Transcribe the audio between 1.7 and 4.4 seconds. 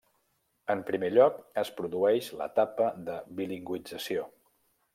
produeix l'etapa de bilingüització.